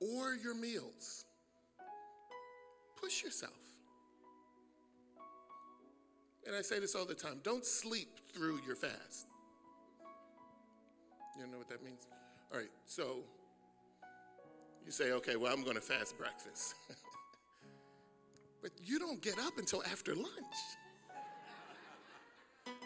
[0.00, 1.24] or your meals.
[3.00, 3.52] Push yourself.
[6.46, 9.26] And I say this all the time don't sleep through your fast.
[11.36, 12.06] You don't know what that means?
[12.52, 13.18] All right, so
[14.84, 16.74] you say, okay, well, I'm going to fast breakfast.
[18.62, 20.28] but you don't get up until after lunch.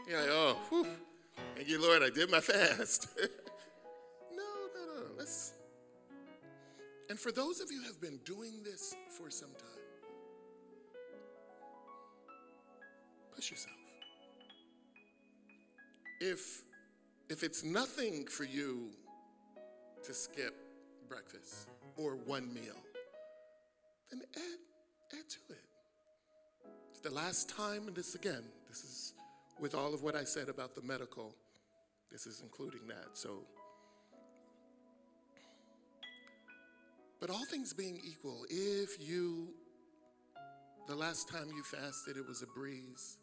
[0.08, 0.86] You're like, oh, whew.
[1.54, 3.08] thank you, Lord, I did my fast.
[4.36, 4.42] no,
[4.74, 5.52] no, no, let's.
[7.12, 9.84] And for those of you who have been doing this for some time,
[13.37, 13.77] push yourself.
[16.23, 16.62] If
[17.29, 18.93] if it's nothing for you
[20.05, 20.55] to skip
[21.07, 22.80] breakfast or one meal,
[24.10, 25.66] then add add to it.
[26.93, 29.13] It's the last time, and this again, this is
[29.60, 31.35] with all of what I said about the medical,
[32.10, 33.19] this is including that.
[33.19, 33.41] So,
[37.22, 39.46] but all things being equal, if you,
[40.88, 43.16] the last time you fasted, it was a breeze,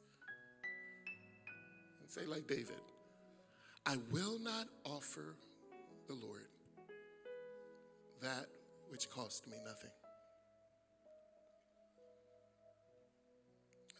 [1.99, 2.79] and say, like David,
[3.85, 5.35] I will not offer
[6.07, 6.47] the Lord
[8.21, 8.45] that
[8.87, 9.91] which cost me nothing.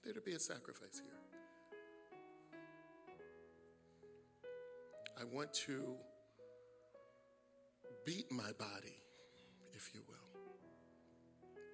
[0.06, 1.12] There to be a sacrifice here.
[5.20, 5.84] I want to
[8.06, 8.96] beat my body,
[9.80, 10.42] if you will,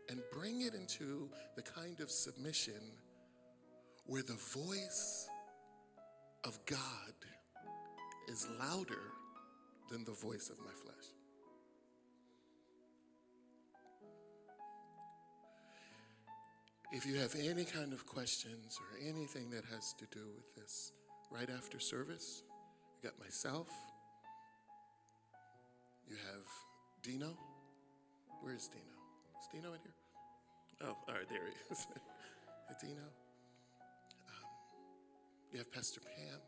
[0.09, 2.81] and bring it into the kind of submission
[4.05, 5.27] where the voice
[6.43, 6.77] of God
[8.27, 9.11] is louder
[9.89, 11.05] than the voice of my flesh.
[16.91, 20.91] If you have any kind of questions or anything that has to do with this,
[21.31, 22.43] right after service,
[23.01, 23.67] you got myself.
[26.07, 26.45] You have
[27.01, 27.54] Dino.
[28.45, 28.83] Where is Dino?
[29.41, 29.93] Is Dino in here?
[30.83, 31.87] Oh, all right, there he is.
[32.79, 33.01] Dino.
[33.01, 34.45] Um,
[35.51, 36.39] you have Pastor Pam.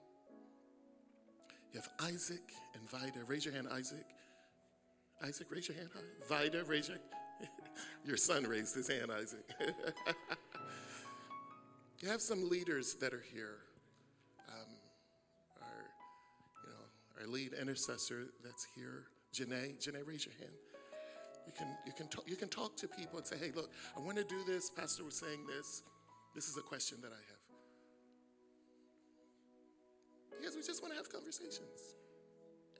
[1.74, 3.26] You have Isaac and Vida.
[3.26, 4.06] Raise your hand, Isaac.
[5.24, 5.90] Isaac, raise your hand.
[6.30, 7.00] Vida, raise your
[8.06, 9.50] Your son raised his hand, Isaac.
[12.00, 13.58] you have some leaders that are here.
[14.50, 14.70] Um,
[15.64, 15.84] our,
[16.64, 19.84] you know, our lead intercessor that's here, Janae.
[19.84, 20.54] Janae, raise your hand.
[21.48, 24.02] You can, you, can talk, you can talk to people and say, hey, look, I
[24.02, 24.70] want to do this.
[24.70, 25.82] Pastor was saying this.
[26.36, 27.38] This is a question that I have.
[30.38, 31.96] Because we just want to have conversations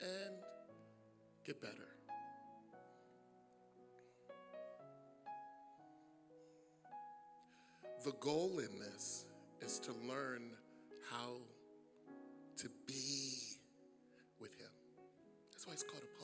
[0.00, 0.36] and
[1.44, 1.88] get better.
[8.04, 9.24] The goal in this
[9.60, 10.52] is to learn
[11.10, 11.38] how
[12.58, 13.58] to be
[14.40, 14.70] with Him.
[15.50, 16.17] That's why it's called a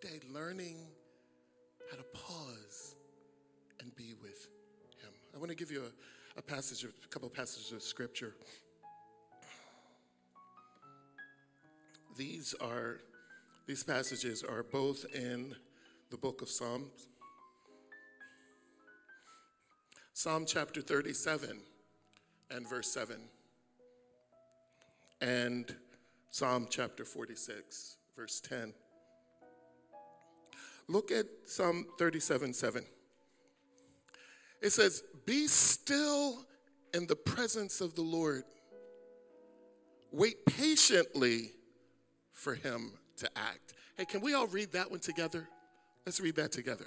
[0.00, 0.76] day, learning
[1.90, 2.94] how to pause
[3.80, 4.48] and be with
[5.02, 5.10] Him.
[5.34, 5.82] I want to give you
[6.36, 8.34] a, a passage, a couple of passages of Scripture.
[12.16, 13.00] These are
[13.66, 15.54] these passages are both in
[16.10, 17.08] the book of Psalms
[20.18, 21.60] Psalm chapter 37
[22.50, 23.14] and verse 7,
[25.20, 25.76] and
[26.32, 28.74] Psalm chapter 46, verse 10.
[30.88, 32.84] Look at Psalm 37 7.
[34.60, 36.44] It says, Be still
[36.94, 38.44] in the presence of the Lord.
[40.10, 41.52] Wait patiently
[42.32, 43.74] for him to act.
[43.96, 45.48] Hey, can we all read that one together?
[46.06, 46.86] Let's read that together.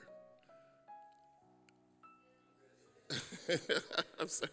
[4.19, 4.51] I'm sorry.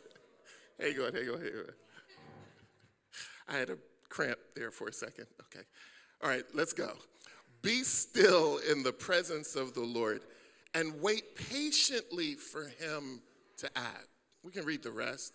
[0.78, 1.74] Hey, go ahead, hey, go ahead, go ahead.
[3.48, 3.78] I had a
[4.08, 5.26] cramp there for a second.
[5.44, 5.64] Okay.
[6.22, 6.92] All right, let's go.
[7.62, 10.22] Be still in the presence of the Lord
[10.74, 13.20] and wait patiently for him
[13.58, 14.08] to act.
[14.42, 15.32] We can read the rest.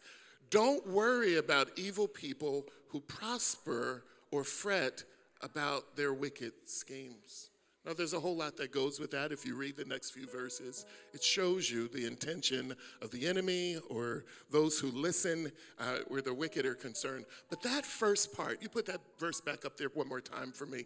[0.49, 5.03] Don't worry about evil people who prosper or fret
[5.41, 7.49] about their wicked schemes.
[7.85, 9.33] Now, there's a whole lot that goes with that.
[9.33, 13.77] If you read the next few verses, it shows you the intention of the enemy
[13.89, 17.25] or those who listen uh, where the wicked are concerned.
[17.49, 20.65] But that first part, you put that verse back up there one more time for
[20.65, 20.85] me.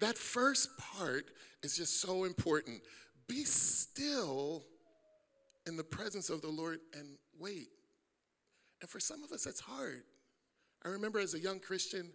[0.00, 1.26] That first part
[1.62, 2.80] is just so important.
[3.28, 4.64] Be still
[5.66, 7.68] in the presence of the Lord and wait.
[8.80, 10.02] And for some of us, that's hard.
[10.82, 12.10] I remember as a young Christian,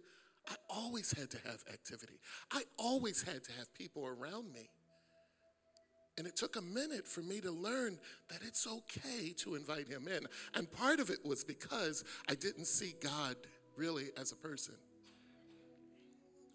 [0.48, 2.18] I always had to have activity.
[2.50, 4.68] I always had to have people around me.
[6.16, 7.98] And it took a minute for me to learn
[8.28, 10.26] that it's okay to invite him in.
[10.54, 13.36] And part of it was because I didn't see God
[13.76, 14.74] really as a person.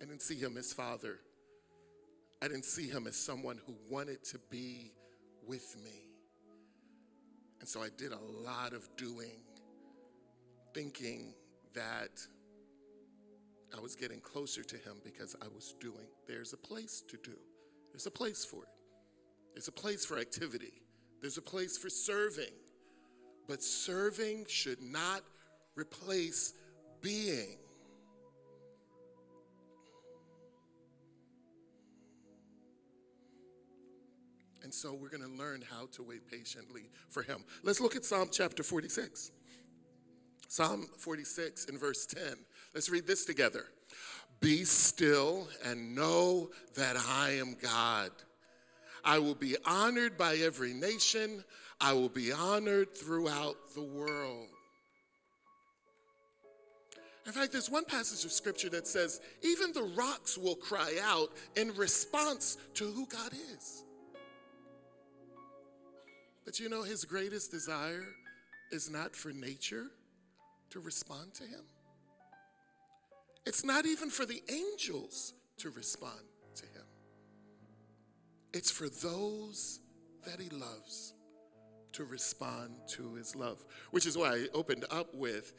[0.02, 1.20] I didn't see him as father.
[2.42, 4.94] I didn't see him as someone who wanted to be
[5.46, 6.08] with me.
[7.60, 9.42] And so I did a lot of doing,
[10.74, 11.34] thinking
[11.74, 12.26] that
[13.76, 16.08] I was getting closer to him because I was doing.
[16.28, 17.38] There's a place to do,
[17.92, 18.70] there's a place for it.
[19.54, 20.82] There's a place for activity,
[21.22, 22.54] there's a place for serving.
[23.48, 25.22] But serving should not
[25.76, 26.54] replace
[27.02, 27.58] being.
[34.62, 37.44] And so we're going to learn how to wait patiently for him.
[37.64, 39.32] Let's look at Psalm chapter 46.
[40.48, 42.22] Psalm 46 in verse 10.
[42.74, 43.66] Let's read this together.
[44.40, 48.12] Be still and know that I am God.
[49.04, 51.44] I will be honored by every nation.
[51.82, 54.48] I will be honored throughout the world.
[57.26, 61.30] In fact, there's one passage of scripture that says, even the rocks will cry out
[61.56, 63.84] in response to who God is.
[66.44, 68.04] But you know, his greatest desire
[68.72, 69.86] is not for nature
[70.72, 71.62] to respond to him,
[73.50, 76.22] it's not even for the angels to respond
[76.54, 76.86] to him.
[78.54, 79.80] It's for those
[80.24, 81.16] that he loves
[81.94, 85.54] to respond to his love, which is why I opened up with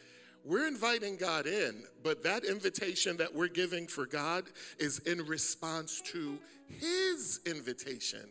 [0.44, 4.44] we're inviting God in, but that invitation that we're giving for God
[4.78, 6.38] is in response to
[6.68, 8.26] his invitation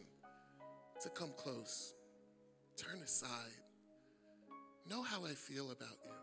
[1.02, 1.94] to come close,
[2.78, 3.30] turn aside,
[4.90, 6.19] know how I feel about you.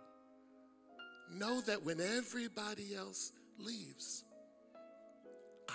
[1.32, 4.24] Know that when everybody else leaves,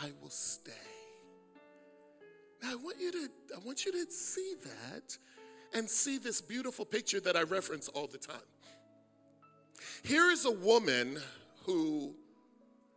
[0.02, 0.72] I will stay.
[2.62, 5.18] Now I want you to I want you to see that
[5.74, 8.38] and see this beautiful picture that I reference all the time.
[10.04, 11.20] Here is a woman
[11.66, 12.16] who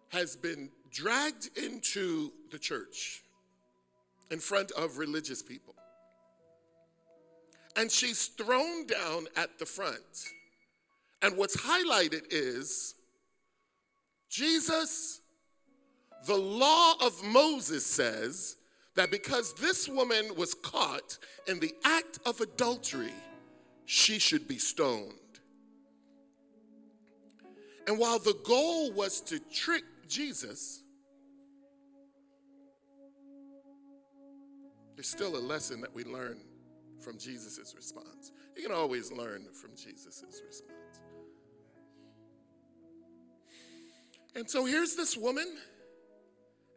[0.09, 3.23] has been dragged into the church
[4.31, 5.75] in front of religious people.
[7.77, 10.29] And she's thrown down at the front.
[11.25, 12.95] And what's highlighted is
[14.29, 15.23] Jesus,
[16.27, 18.57] the law of Moses says
[18.95, 21.17] that because this woman was caught
[21.49, 23.15] in the act of adultery,
[23.87, 25.15] she should be stoned.
[27.87, 30.83] And while the goal was to trick Jesus,
[34.95, 36.37] there's still a lesson that we learn
[37.01, 38.31] from Jesus' response.
[38.55, 40.74] You can always learn from Jesus' response.
[44.35, 45.47] And so here's this woman,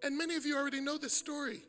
[0.03, 1.61] and many of you already know this story.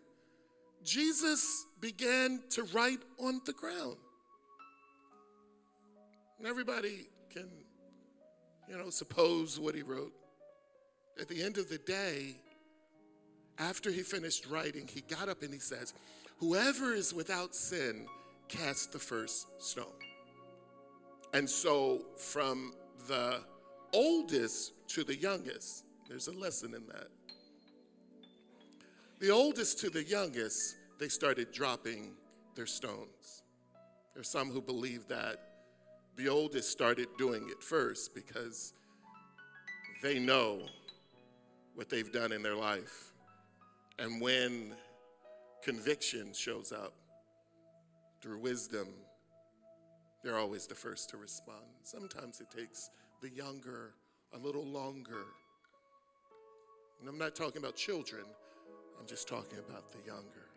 [0.85, 3.97] Jesus began to write on the ground.
[6.39, 7.49] And everybody can,
[8.69, 10.13] you know, suppose what he wrote.
[11.21, 12.37] At the end of the day,
[13.59, 15.95] after he finished writing, he got up and he says,
[16.39, 18.07] Whoever is without sin,
[18.47, 19.87] cast the first stone.
[21.35, 22.73] And so, from
[23.09, 23.41] the
[23.93, 27.09] oldest to the youngest, there's a lesson in that.
[29.21, 32.13] The oldest to the youngest, they started dropping
[32.55, 33.43] their stones.
[34.15, 35.37] There's some who believe that
[36.17, 38.75] the oldest started doing it first because
[40.03, 40.63] they know
[41.75, 43.13] what they've done in their life.
[43.99, 44.75] And when
[45.63, 46.95] conviction shows up
[48.21, 48.89] through wisdom,
[50.23, 51.65] they're always the first to respond.
[51.83, 53.95] Sometimes it takes the younger
[54.35, 55.25] a little longer.
[57.01, 58.25] And I'm not talking about children,
[59.01, 60.49] I'm just talking about the younger.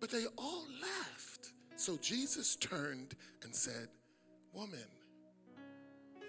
[0.00, 1.52] But they all left.
[1.76, 3.88] So Jesus turned and said,
[4.52, 4.78] Woman,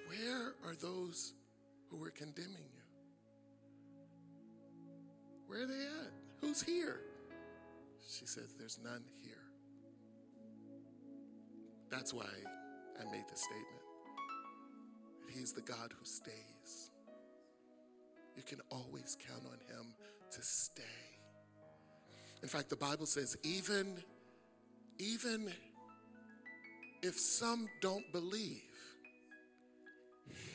[0.08, 1.34] where are those
[1.90, 2.82] who were condemning you?
[5.48, 6.12] Where are they at?
[6.42, 7.02] Who's here?
[8.08, 9.34] She says, There's none here.
[11.90, 12.26] That's why
[13.00, 13.84] I made the statement.
[15.26, 16.92] That He's the God who stays.
[18.36, 19.94] You can always count on Him
[20.32, 20.84] to stay.
[22.44, 23.98] In fact, the Bible says, even,
[25.00, 25.52] even
[27.02, 28.62] if some don't believe,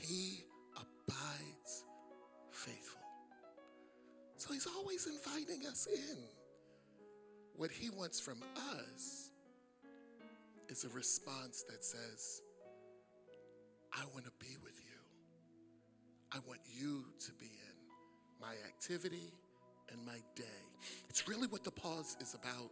[0.03, 0.45] He
[0.77, 1.85] abides
[2.51, 3.01] faithful.
[4.37, 6.19] So He's always inviting us in.
[7.57, 9.30] What He wants from us
[10.71, 12.43] is a response that says,
[13.93, 14.99] I want to be with you.
[16.33, 19.33] I want you to be in my activity
[19.91, 20.45] and my day.
[21.09, 22.71] It's really what the pause is about.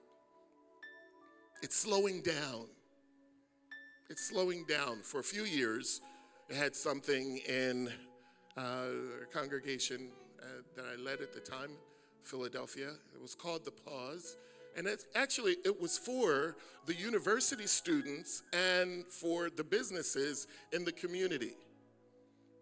[1.61, 2.67] It's slowing down.
[4.09, 5.03] It's slowing down.
[5.03, 6.01] For a few years,
[6.53, 7.91] I had something in
[8.57, 8.61] uh,
[9.23, 11.71] a congregation uh, that I led at the time,
[12.23, 12.91] Philadelphia.
[13.13, 14.37] It was called The Pause.
[14.77, 16.57] And actually, it was for
[16.87, 21.55] the university students and for the businesses in the community.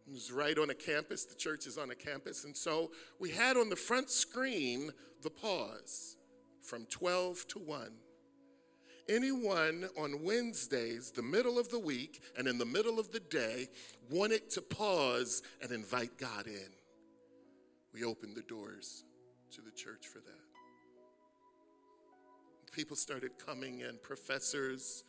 [0.07, 1.25] It was right on a campus.
[1.25, 2.45] The church is on a campus.
[2.45, 6.17] And so we had on the front screen the pause
[6.63, 7.91] from 12 to 1.
[9.09, 13.69] Anyone on Wednesdays, the middle of the week, and in the middle of the day,
[14.11, 16.71] wanted to pause and invite God in.
[17.95, 19.05] We opened the doors
[19.53, 20.46] to the church for that.
[22.77, 25.03] People started coming in, professors,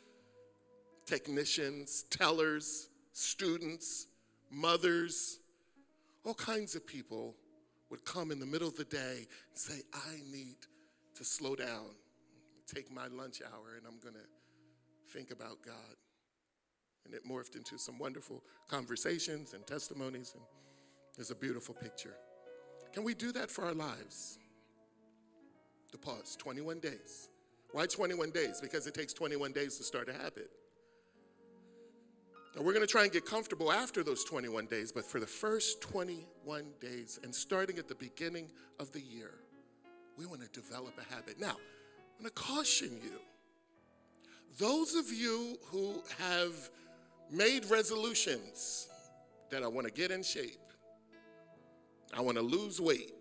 [1.06, 4.08] technicians, tellers, students,
[4.50, 5.40] mothers,
[6.24, 7.36] all kinds of people
[7.90, 9.18] would come in the middle of the day
[9.50, 10.56] and say, I need
[11.16, 11.88] to slow down,
[12.74, 15.98] take my lunch hour, and I'm going to think about God.
[17.04, 20.44] And it morphed into some wonderful conversations and testimonies, and
[21.18, 22.16] there's a beautiful picture.
[22.94, 24.40] Can we do that for our lives?
[25.92, 27.28] The pause 21 days.
[27.72, 28.60] Why 21 days?
[28.62, 30.50] Because it takes 21 days to start a habit.
[32.56, 35.28] Now, we're going to try and get comfortable after those 21 days, but for the
[35.28, 39.34] first 21 days, and starting at the beginning of the year,
[40.18, 41.40] we want to develop a habit.
[41.40, 41.58] Now,
[42.18, 43.20] I'm going to caution you.
[44.58, 46.70] Those of you who have
[47.32, 48.88] made resolutions
[49.52, 50.58] that I want to get in shape,
[52.12, 53.14] I want to lose weight,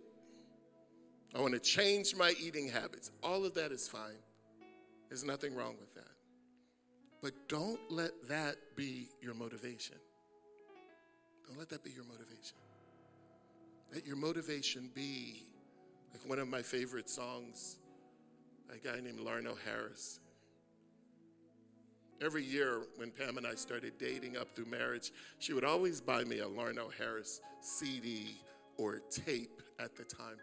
[1.35, 4.17] I want to change my eating habits, all of that is fine.
[5.09, 6.11] There's nothing wrong with that.
[7.23, 9.97] But don't let that be your motivation.
[11.47, 12.57] Don't let that be your motivation.
[13.93, 15.45] Let your motivation be
[16.13, 17.77] like one of my favorite songs,
[18.73, 20.21] a guy named Larnell Harris.
[22.21, 26.25] Every year when Pam and I started dating up through marriage, she would always buy
[26.25, 28.41] me a Larnell Harris CD
[28.79, 30.37] or tape at the time.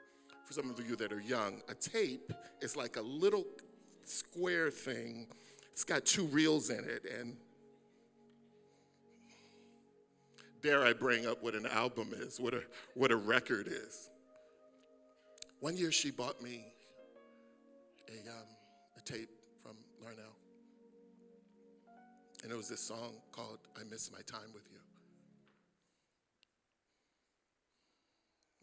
[0.45, 3.45] For some of you that are young, a tape is like a little
[4.09, 5.27] square thing.
[5.71, 7.35] It's got two reels in it, and
[10.61, 14.09] dare I bring up what an album is, what a, what a record is.
[15.59, 16.65] One year she bought me
[18.09, 18.47] a, um,
[18.97, 19.29] a tape
[19.61, 20.35] from Larnell.
[22.43, 24.79] And it was this song called I Miss My Time with You.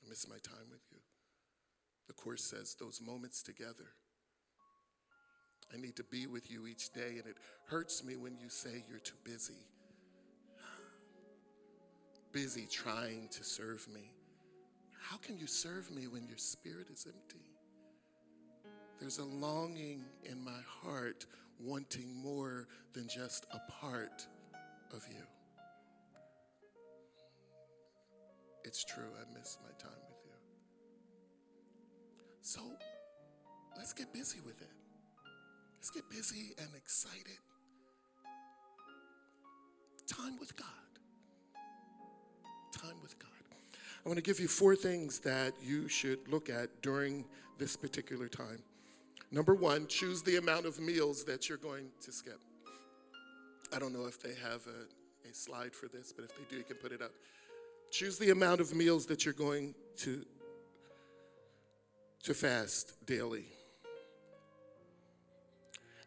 [0.05, 0.99] I miss my time with you.
[2.09, 3.95] The chorus says, Those moments together
[5.73, 7.37] I need to be with you each day, and it
[7.67, 9.67] hurts me when you say you're too busy.
[12.33, 14.13] Busy trying to serve me.
[15.01, 17.45] How can you serve me when your spirit is empty?
[19.01, 21.27] There's a longing in my heart
[21.59, 24.27] wanting more than just a part
[24.93, 25.23] of you.
[28.65, 30.33] It's true, I miss my time with you.
[32.43, 32.61] So
[33.77, 34.80] let's get busy with it.
[35.81, 37.39] Let's get busy and excited.
[40.07, 40.67] Time with God.
[42.71, 43.31] Time with God.
[44.05, 47.25] I want to give you four things that you should look at during
[47.57, 48.59] this particular time.
[49.33, 52.41] Number one, choose the amount of meals that you're going to skip.
[53.75, 56.57] I don't know if they have a, a slide for this, but if they do,
[56.57, 57.13] you can put it up.
[57.91, 60.27] Choose the amount of meals that you're going to,
[62.25, 63.47] to fast daily.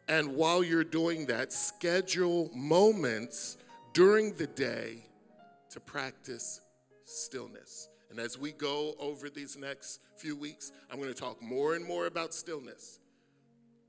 [0.07, 3.57] And while you're doing that, schedule moments
[3.93, 5.05] during the day
[5.69, 6.61] to practice
[7.05, 7.89] stillness.
[8.09, 11.85] And as we go over these next few weeks, I'm going to talk more and
[11.85, 12.99] more about stillness.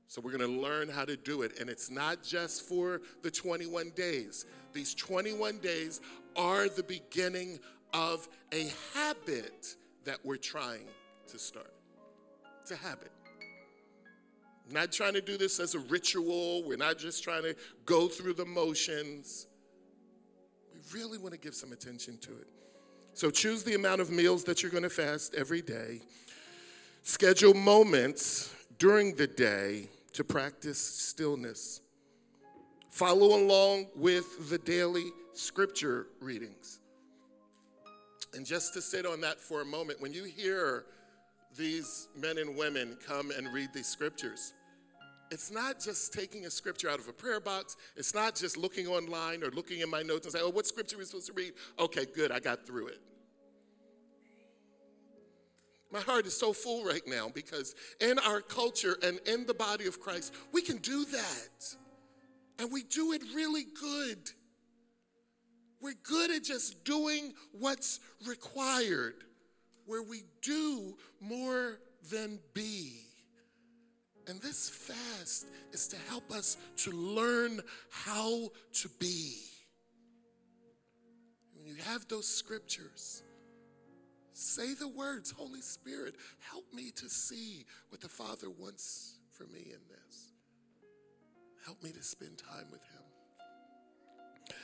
[0.07, 1.59] So we're going to learn how to do it.
[1.59, 6.01] And it's not just for the 21 days, these 21 days
[6.35, 7.59] are the beginning
[7.93, 10.87] of a habit that we're trying
[11.27, 11.73] to start.
[12.61, 13.11] It's a habit
[14.71, 16.63] not trying to do this as a ritual.
[16.63, 17.55] We're not just trying to
[17.85, 19.47] go through the motions.
[20.73, 22.47] We really want to give some attention to it.
[23.13, 26.01] So choose the amount of meals that you're going to fast every day.
[27.03, 31.81] Schedule moments during the day to practice stillness.
[32.89, 36.79] Follow along with the daily scripture readings.
[38.33, 40.85] And just to sit on that for a moment, when you hear
[41.57, 44.53] these men and women come and read these scriptures.
[45.31, 47.77] It's not just taking a scripture out of a prayer box.
[47.95, 50.95] It's not just looking online or looking in my notes and say, oh, what scripture
[50.95, 51.53] are we supposed to read?
[51.79, 52.99] Okay, good, I got through it.
[55.91, 59.87] My heart is so full right now because in our culture and in the body
[59.87, 61.75] of Christ, we can do that.
[62.59, 64.29] And we do it really good.
[65.81, 69.23] We're good at just doing what's required.
[69.85, 72.93] Where we do more than be.
[74.27, 77.61] And this fast is to help us to learn
[77.91, 79.35] how to be.
[81.53, 83.21] When you have those scriptures,
[84.33, 86.15] say the words Holy Spirit,
[86.51, 90.33] help me to see what the Father wants for me in this.
[91.65, 94.55] Help me to spend time with Him.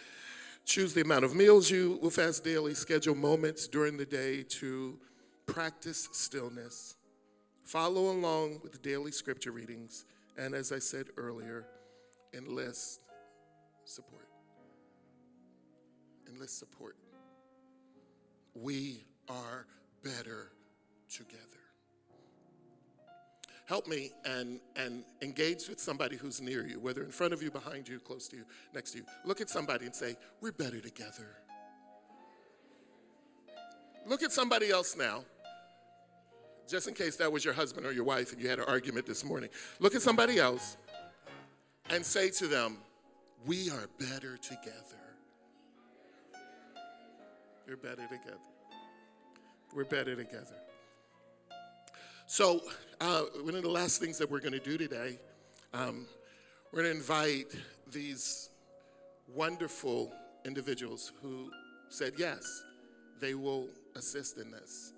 [0.66, 2.74] Choose the amount of meals you will fast daily.
[2.74, 5.00] Schedule moments during the day to
[5.46, 6.96] practice stillness.
[7.64, 10.06] Follow along with the daily scripture readings.
[10.38, 11.66] And as I said earlier,
[12.34, 13.02] enlist
[13.86, 14.28] support.
[16.28, 16.96] Enlist support.
[18.56, 19.66] We are
[20.04, 20.52] better
[21.10, 21.40] together.
[23.72, 27.50] Help me and, and engage with somebody who's near you, whether in front of you,
[27.50, 28.44] behind you, close to you,
[28.74, 29.06] next to you.
[29.24, 31.38] Look at somebody and say, We're better together.
[34.06, 35.24] Look at somebody else now,
[36.68, 39.06] just in case that was your husband or your wife and you had an argument
[39.06, 39.50] this morning.
[39.80, 40.78] Look at somebody else
[41.90, 42.78] and say to them,
[43.46, 45.02] We are better together.
[47.68, 48.38] We're better together.
[49.74, 50.56] We're better together.
[52.26, 52.62] So,
[53.00, 55.20] uh, one of the last things that we're going to do today,
[55.74, 56.06] um,
[56.72, 57.48] we're going to invite
[57.92, 58.50] these
[59.28, 60.12] wonderful
[60.46, 61.52] individuals who
[61.90, 62.64] said yes,
[63.22, 64.94] they will assist in this.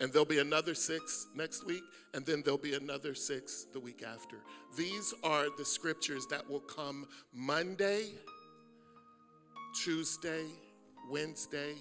[0.00, 1.82] And there'll be another six next week,
[2.14, 4.38] and then there'll be another six the week after.
[4.76, 8.14] These are the scriptures that will come Monday,
[9.84, 10.46] Tuesday,
[11.10, 11.74] Wednesday,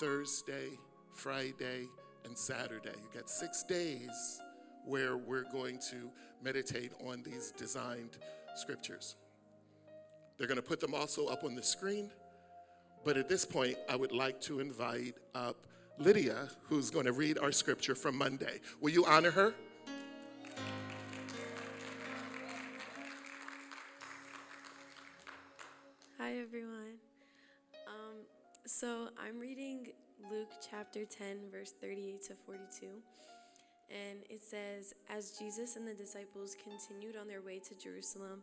[0.00, 0.70] Thursday,
[1.14, 1.86] Friday,
[2.24, 2.90] and Saturday.
[2.96, 4.40] You got six days
[4.84, 6.10] where we're going to
[6.42, 8.18] meditate on these designed
[8.56, 9.16] scriptures.
[10.38, 12.10] They're going to put them also up on the screen.
[13.02, 15.56] But at this point, I would like to invite up
[15.98, 18.60] Lydia, who's going to read our scripture from Monday.
[18.80, 19.54] Will you honor her?
[26.18, 26.98] Hi, everyone.
[27.88, 28.16] Um,
[28.66, 29.88] so I'm reading
[30.30, 32.86] Luke chapter 10, verse 38 to 42.
[33.90, 38.42] And it says, As Jesus and the disciples continued on their way to Jerusalem,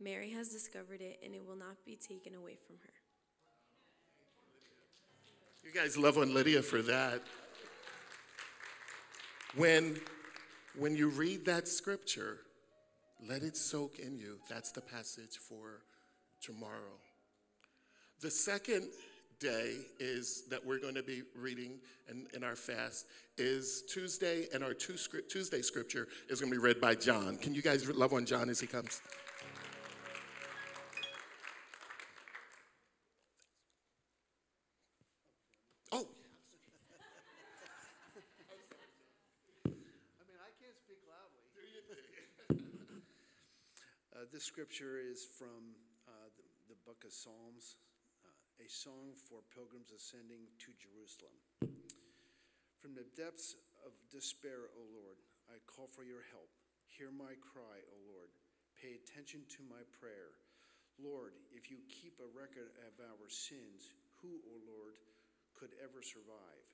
[0.00, 2.92] Mary has discovered it, and it will not be taken away from her.
[5.64, 7.22] You guys love on Lydia for that.
[9.56, 9.98] When,
[10.78, 12.38] when you read that scripture,
[13.26, 14.38] let it soak in you.
[14.48, 15.82] That's the passage for
[16.40, 17.00] tomorrow.
[18.20, 18.90] The second
[19.40, 21.78] day is that we're going to be reading
[22.08, 23.06] in, in our fast
[23.36, 27.36] is Tuesday, and our two script, Tuesday scripture is going to be read by John.
[27.36, 29.02] Can you guys love on John as he comes?
[35.92, 36.06] Oh,
[39.66, 39.70] I
[40.24, 41.42] mean, I can't speak loudly.
[44.14, 45.74] Uh, this scripture is from
[46.06, 47.74] uh, the, the book of Psalms,
[48.22, 51.34] uh, a song for pilgrims ascending to Jerusalem.
[52.78, 55.18] From the depths of despair, O Lord,
[55.50, 56.46] I call for your help.
[56.86, 58.30] Hear my cry, O Lord.
[58.78, 60.38] Pay attention to my prayer.
[61.02, 63.90] Lord, if you keep a record of our sins,
[64.22, 64.94] who, O Lord,
[65.58, 66.66] could ever survive?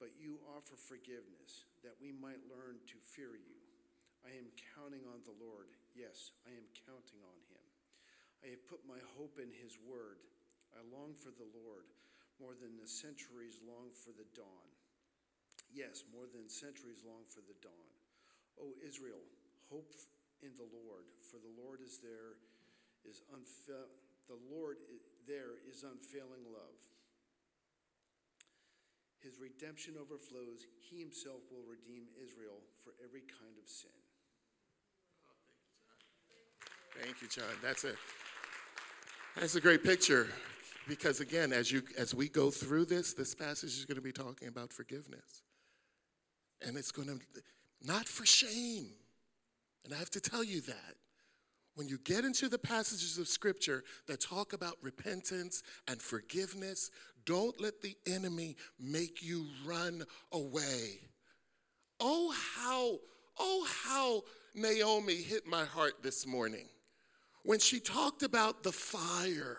[0.00, 3.60] But you offer forgiveness that we might learn to fear you.
[4.24, 5.68] I am counting on the Lord.
[5.96, 7.64] Yes, I am counting on him.
[8.44, 10.20] I have put my hope in his word.
[10.76, 11.88] I long for the Lord
[12.36, 14.68] more than the centuries long for the dawn.
[15.72, 17.90] Yes, more than centuries long for the dawn.
[18.60, 19.24] O Israel,
[19.72, 19.88] hope
[20.44, 22.36] in the Lord, for the Lord is there
[23.08, 23.88] is unfa-
[24.28, 24.76] the Lord
[25.24, 26.80] there is unfailing love.
[29.24, 30.68] His redemption overflows.
[30.78, 34.05] He himself will redeem Israel for every kind of sin.
[37.02, 37.44] Thank you, John.
[37.62, 37.92] That's a
[39.38, 40.28] that's a great picture
[40.88, 44.12] because again, as you as we go through this, this passage is going to be
[44.12, 45.42] talking about forgiveness,
[46.66, 47.18] and it's going to
[47.82, 48.88] not for shame.
[49.84, 50.94] And I have to tell you that
[51.74, 56.90] when you get into the passages of scripture that talk about repentance and forgiveness,
[57.24, 61.00] don't let the enemy make you run away.
[62.00, 62.98] Oh, how,
[63.38, 64.22] oh, how
[64.54, 66.66] Naomi hit my heart this morning
[67.46, 69.58] when she talked about the fire.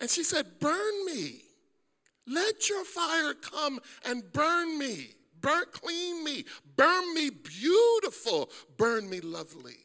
[0.00, 1.42] And she said, Burn me.
[2.26, 5.10] Let your fire come and burn me.
[5.40, 6.44] Burn, clean me.
[6.76, 8.50] Burn me beautiful.
[8.76, 9.76] Burn me lovely.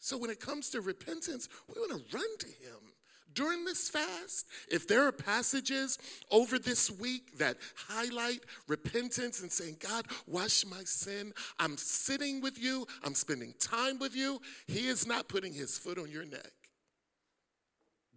[0.00, 2.95] So when it comes to repentance, we want to run to him
[3.36, 5.98] during this fast, if there are passages
[6.32, 12.60] over this week that highlight repentance and saying, God, wash my sin, I'm sitting with
[12.60, 16.50] you, I'm spending time with you, He is not putting His foot on your neck.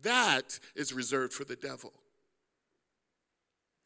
[0.02, 1.92] That is reserved for the devil.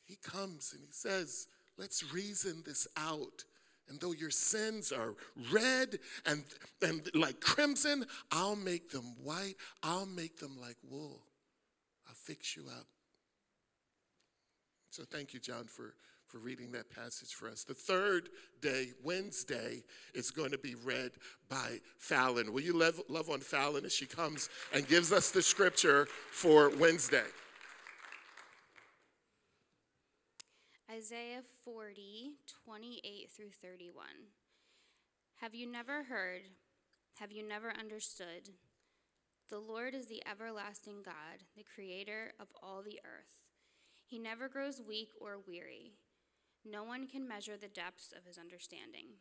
[0.06, 3.44] He comes and He says, Let's reason this out.
[3.90, 5.16] And though your sins are
[5.52, 6.44] red and,
[6.82, 9.56] and like crimson, I'll make them white.
[9.82, 11.22] I'll make them like wool.
[12.08, 12.86] I'll fix you up.
[14.90, 15.96] So thank you, John, for,
[16.28, 17.64] for reading that passage for us.
[17.64, 18.30] The third
[18.62, 21.12] day, Wednesday, is going to be read
[21.50, 22.54] by Fallon.
[22.54, 26.70] Will you love, love on Fallon as she comes and gives us the scripture for
[26.78, 27.26] Wednesday?
[30.94, 32.34] Isaiah 40,
[32.66, 34.06] 28 through 31.
[35.42, 36.42] Have you never heard?
[37.16, 38.50] Have you never understood?
[39.50, 43.34] The Lord is the everlasting God, the creator of all the earth.
[44.06, 45.94] He never grows weak or weary.
[46.64, 49.18] No one can measure the depths of his understanding.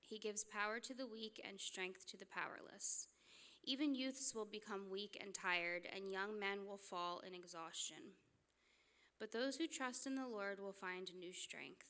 [0.00, 3.08] He gives power to the weak and strength to the powerless.
[3.62, 8.14] Even youths will become weak and tired, and young men will fall in exhaustion.
[9.18, 11.86] But those who trust in the Lord will find new strength.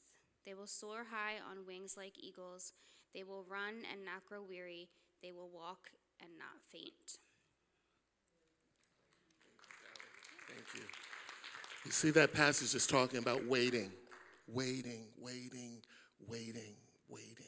[0.47, 2.73] They will soar high on wings like eagles.
[3.15, 4.89] They will run and not grow weary.
[5.23, 7.19] They will walk and not faint.
[10.49, 10.89] Thank you.
[11.85, 13.93] You see, that passage is talking about waiting,
[14.47, 15.83] waiting, waiting,
[16.27, 16.77] waiting,
[17.09, 17.48] waiting.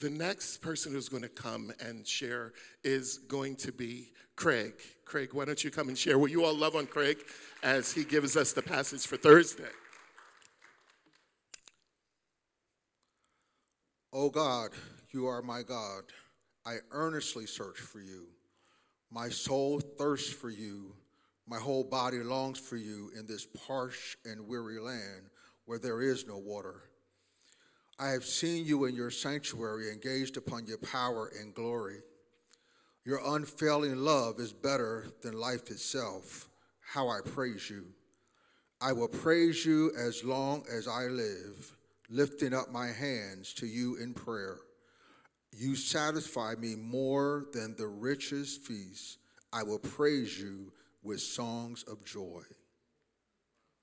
[0.00, 4.72] The next person who's going to come and share is going to be Craig.
[5.04, 6.18] Craig, why don't you come and share?
[6.18, 7.18] Will you all love on Craig
[7.62, 9.68] as he gives us the passage for Thursday?
[14.10, 14.70] Oh God,
[15.10, 16.04] you are my God.
[16.64, 18.28] I earnestly search for you.
[19.10, 20.94] My soul thirsts for you.
[21.46, 25.28] My whole body longs for you in this parched and weary land
[25.66, 26.84] where there is no water.
[28.00, 31.98] I have seen you in your sanctuary and gazed upon your power and glory.
[33.04, 36.48] Your unfailing love is better than life itself.
[36.80, 37.84] How I praise you.
[38.80, 41.76] I will praise you as long as I live,
[42.08, 44.56] lifting up my hands to you in prayer.
[45.52, 49.18] You satisfy me more than the richest feast.
[49.52, 52.40] I will praise you with songs of joy.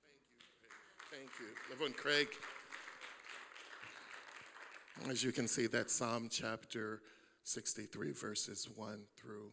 [0.01, 0.10] Thank
[0.63, 0.69] you,
[1.12, 1.45] thank you.
[1.71, 2.30] Everyone, Craig.
[5.05, 7.01] As you can see, that's Psalm chapter
[7.43, 9.51] 63, verses 1 through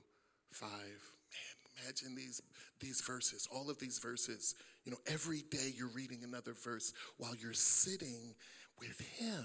[0.50, 0.68] 5.
[0.70, 2.42] Man, imagine these,
[2.80, 4.56] these verses, all of these verses.
[4.84, 8.34] You know, every day you're reading another verse while you're sitting
[8.80, 9.44] with Him,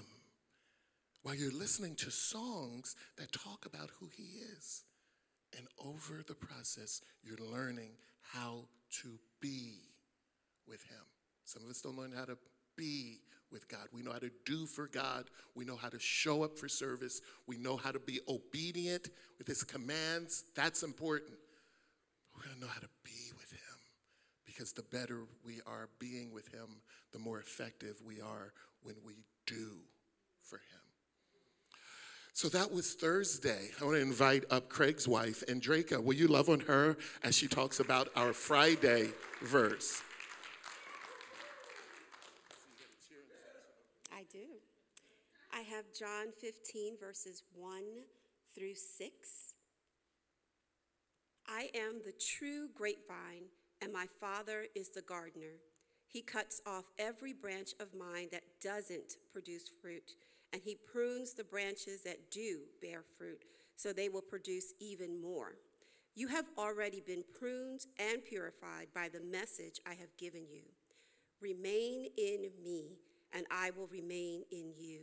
[1.22, 4.82] while you're listening to songs that talk about who He is.
[5.56, 8.64] And over the process, you're learning how
[9.02, 9.74] to be
[10.66, 11.04] with Him.
[11.44, 12.38] Some of us don't learn how to
[12.76, 13.20] be
[13.52, 13.88] with God.
[13.92, 15.24] We know how to do for God.
[15.54, 17.20] We know how to show up for service.
[17.46, 19.08] We know how to be obedient
[19.38, 20.44] with His commands.
[20.54, 21.32] That's important.
[22.34, 23.58] We're going to know how to be with Him
[24.46, 26.80] because the better we are being with Him,
[27.12, 29.78] the more effective we are when we do
[30.42, 30.80] for Him.
[32.32, 33.70] So that was Thursday.
[33.80, 36.02] I want to invite up Craig's wife, Andreka.
[36.02, 39.08] Will you love on her as she talks about our Friday
[39.42, 40.02] verse?
[45.59, 47.82] I have John 15, verses 1
[48.56, 49.54] through 6.
[51.46, 55.60] I am the true grapevine, and my Father is the gardener.
[56.08, 60.16] He cuts off every branch of mine that doesn't produce fruit,
[60.52, 63.44] and he prunes the branches that do bear fruit,
[63.76, 65.54] so they will produce even more.
[66.16, 70.62] You have already been pruned and purified by the message I have given you.
[71.40, 72.98] Remain in me,
[73.32, 75.02] and I will remain in you.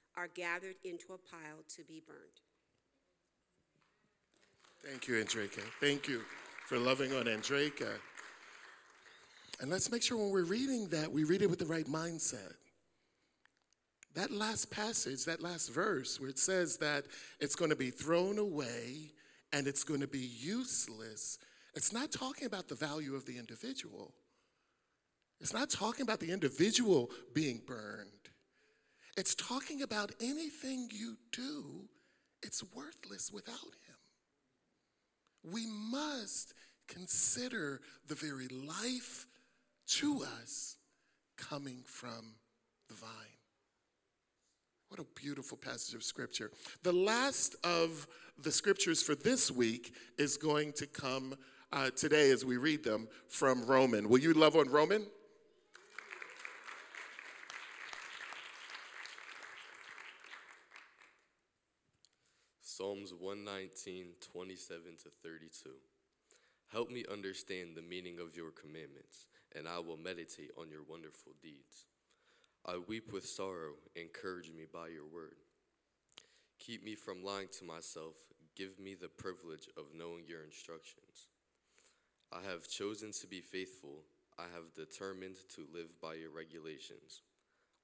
[0.17, 2.19] are gathered into a pile to be burned.
[4.83, 5.61] Thank you, Andreka.
[5.79, 6.21] Thank you
[6.67, 7.89] for loving on Andreka.
[9.59, 12.53] And let's make sure when we're reading that, we read it with the right mindset.
[14.15, 17.05] That last passage, that last verse, where it says that
[17.39, 19.11] it's going to be thrown away
[19.53, 21.37] and it's going to be useless,
[21.75, 24.13] it's not talking about the value of the individual.
[25.39, 28.20] It's not talking about the individual being burned.
[29.17, 31.89] It's talking about anything you do,
[32.41, 33.97] it's worthless without him.
[35.43, 36.53] We must
[36.87, 39.25] consider the very life
[39.87, 40.77] to us
[41.37, 42.35] coming from
[42.87, 43.09] the vine.
[44.89, 46.51] What a beautiful passage of scripture.
[46.83, 51.35] The last of the scriptures for this week is going to come
[51.71, 54.09] uh, today as we read them from Roman.
[54.09, 55.05] Will you love on Roman?
[62.71, 65.71] Psalms 119, 27 to 32.
[66.71, 71.33] Help me understand the meaning of your commandments, and I will meditate on your wonderful
[71.43, 71.87] deeds.
[72.65, 75.35] I weep with sorrow, encourage me by your word.
[76.59, 78.15] Keep me from lying to myself,
[78.55, 81.27] give me the privilege of knowing your instructions.
[82.31, 84.05] I have chosen to be faithful,
[84.39, 87.21] I have determined to live by your regulations.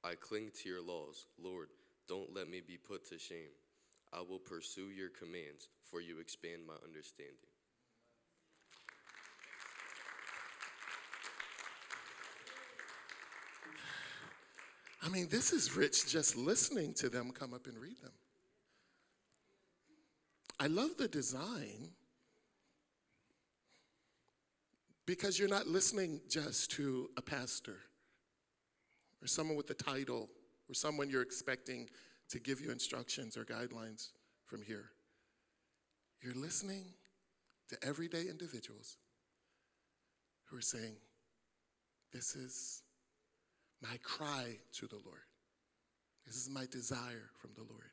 [0.01, 1.67] I cling to your laws, Lord,
[2.07, 3.51] don't let me be put to shame.
[4.13, 7.35] I will pursue your commands, for you expand my understanding.
[15.03, 18.11] I mean, this is rich just listening to them come up and read them.
[20.59, 21.91] I love the design
[25.05, 27.77] because you're not listening just to a pastor
[29.21, 30.29] or someone with a title
[30.69, 31.89] or someone you're expecting
[32.29, 34.09] to give you instructions or guidelines
[34.45, 34.91] from here.
[36.21, 36.85] You're listening
[37.69, 38.97] to everyday individuals
[40.45, 40.95] who are saying,
[42.11, 42.81] This is
[43.81, 45.21] my cry to the Lord.
[46.25, 47.91] This is my desire from the Lord.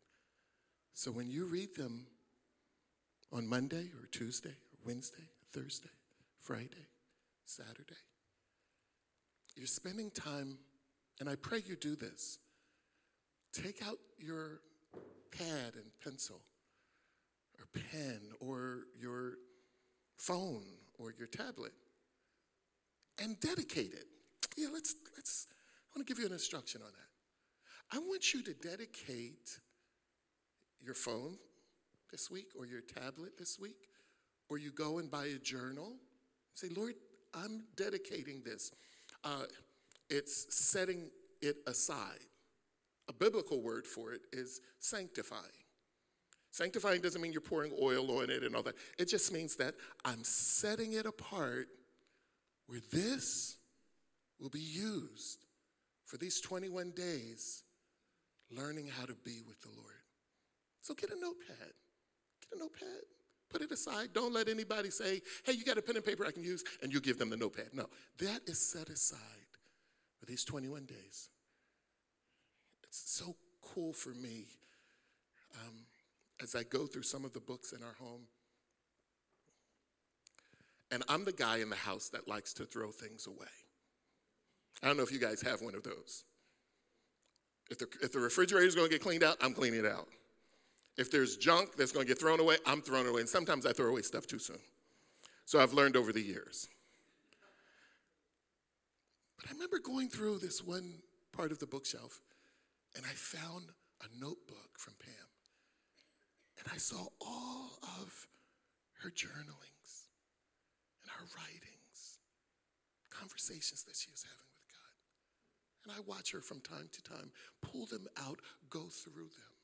[0.94, 2.06] So when you read them
[3.32, 5.90] on Monday or Tuesday or Wednesday, Thursday,
[6.40, 6.88] Friday,
[7.44, 8.00] Saturday,
[9.56, 10.58] you're spending time,
[11.20, 12.38] and I pray you do this.
[13.54, 14.60] Take out your
[15.30, 16.40] pad and pencil
[17.58, 19.34] or pen or your
[20.16, 20.64] phone
[20.98, 21.72] or your tablet
[23.22, 24.06] and dedicate it.
[24.56, 27.96] Yeah, let's let's I want to give you an instruction on that.
[27.96, 29.60] I want you to dedicate
[30.82, 31.36] your phone
[32.10, 33.88] this week or your tablet this week,
[34.48, 35.92] or you go and buy a journal.
[36.54, 36.94] Say, Lord,
[37.32, 38.72] I'm dedicating this.
[39.22, 39.44] Uh,
[40.10, 42.20] it's setting it aside.
[43.08, 45.42] A biblical word for it is sanctifying.
[46.50, 48.76] Sanctifying doesn't mean you're pouring oil on it and all that.
[48.98, 51.68] It just means that I'm setting it apart
[52.66, 53.56] where this
[54.38, 55.44] will be used
[56.06, 57.64] for these 21 days
[58.50, 59.94] learning how to be with the Lord.
[60.80, 61.72] So get a notepad.
[62.42, 63.02] Get a notepad.
[63.50, 64.08] Put it aside.
[64.12, 66.92] Don't let anybody say, hey, you got a pen and paper I can use, and
[66.92, 67.68] you give them the notepad.
[67.72, 67.86] No,
[68.18, 69.18] that is set aside
[70.18, 71.30] for these 21 days.
[72.94, 74.44] So cool for me
[75.56, 75.74] um,
[76.40, 78.22] as I go through some of the books in our home.
[80.92, 83.48] And I'm the guy in the house that likes to throw things away.
[84.80, 86.24] I don't know if you guys have one of those.
[87.68, 90.06] If the, if the refrigerator is going to get cleaned out, I'm cleaning it out.
[90.96, 93.22] If there's junk that's going to get thrown away, I'm throwing away.
[93.22, 94.60] And sometimes I throw away stuff too soon.
[95.46, 96.68] So I've learned over the years.
[99.36, 100.94] But I remember going through this one
[101.32, 102.20] part of the bookshelf
[102.96, 103.70] and I found
[104.02, 105.28] a notebook from Pam.
[106.58, 108.26] And I saw all of
[109.02, 110.08] her journalings
[111.02, 112.18] and her writings,
[113.10, 114.94] conversations that she was having with God.
[115.84, 117.30] And I watch her from time to time
[117.60, 118.38] pull them out,
[118.70, 119.54] go through them.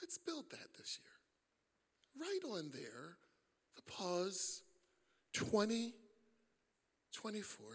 [0.00, 2.28] Let's build that this year.
[2.28, 3.16] Right on there,
[3.74, 4.62] the pause
[5.32, 5.94] 20,
[7.12, 7.66] 24,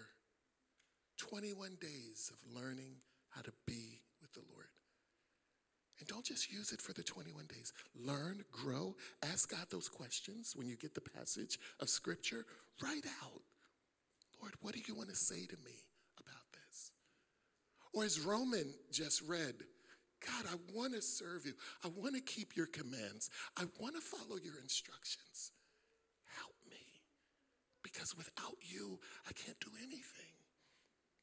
[1.18, 2.98] 21 days of learning
[3.38, 4.66] how to be with the Lord.
[6.00, 7.72] And don't just use it for the 21 days.
[7.96, 12.46] Learn, grow, ask God those questions when you get the passage of Scripture.
[12.82, 13.42] Write out,
[14.42, 15.78] Lord, what do you want to say to me
[16.20, 16.92] about this?
[17.94, 19.56] Or as Roman just read,
[20.26, 21.54] God, I want to serve you.
[21.84, 23.30] I want to keep your commands.
[23.56, 25.52] I want to follow your instructions.
[26.38, 27.02] Help me.
[27.84, 30.28] Because without you, I can't do anything.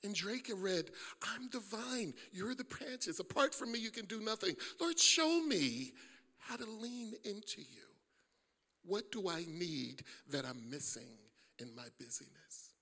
[0.04, 0.90] Andreka read,
[1.22, 3.20] I'm the vine, you're the branches.
[3.20, 4.54] Apart from me, you can do nothing.
[4.80, 5.92] Lord, show me
[6.38, 7.88] how to lean into you.
[8.84, 11.18] What do I need that I'm missing
[11.58, 12.72] in my busyness?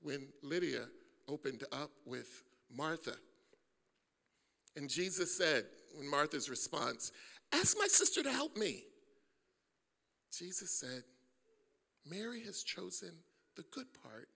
[0.00, 0.86] When Lydia
[1.28, 2.42] opened up with
[2.74, 3.14] Martha,
[4.76, 5.64] and Jesus said,
[6.00, 7.12] in Martha's response,
[7.52, 8.84] Ask my sister to help me.
[10.36, 11.04] Jesus said,
[12.04, 13.12] Mary has chosen
[13.56, 14.28] the good part,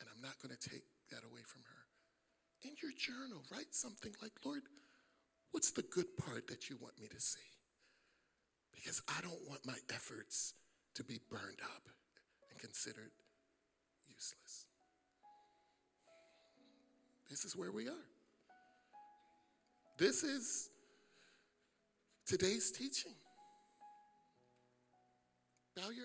[0.00, 1.82] and I'm not going to take that away from her.
[2.68, 4.62] In your journal, write something like, Lord,
[5.52, 7.38] what's the good part that you want me to see?
[8.74, 10.54] Because I don't want my efforts
[10.94, 11.82] to be burned up
[12.50, 13.10] and considered
[14.08, 14.66] useless.
[17.30, 18.06] This is where we are.
[19.98, 20.70] This is
[22.26, 23.14] today's teaching.
[25.76, 26.04] Bow your head.